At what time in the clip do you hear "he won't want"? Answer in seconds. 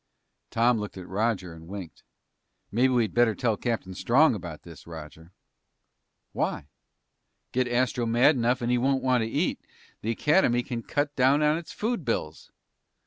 8.71-9.21